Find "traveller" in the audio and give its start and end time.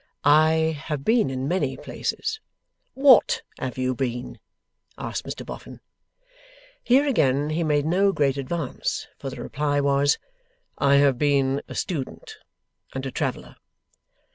13.11-13.57